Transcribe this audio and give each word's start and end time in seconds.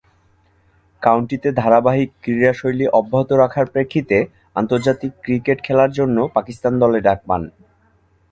কাউন্টিতে 1.01 1.49
ধারাবাহিক 1.53 2.09
ক্রীড়াশৈলী 2.23 2.85
অব্যাহত 2.91 3.29
রাখার 3.33 3.65
প্রেক্ষিতে 3.65 4.17
আন্তর্জাতিক 4.55 5.11
ক্রিকেট 5.23 5.57
খেলার 5.63 5.91
জন্য 5.91 6.17
পাকিস্তান 6.35 6.73
দলে 6.81 6.99
ডাক 7.01 7.19
পান। 7.27 7.41